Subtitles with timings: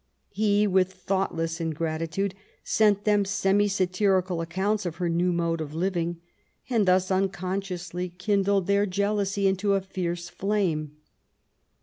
[0.31, 6.19] He, with thoughtless ingratitude, sent them semi satirical accounts of her new mode of living,
[6.71, 10.95] and thus unconsciously kindled their jealousy into a fierce flame.